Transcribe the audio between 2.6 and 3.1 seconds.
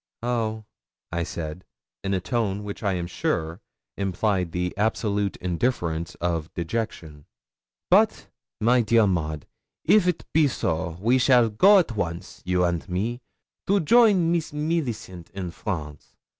which I am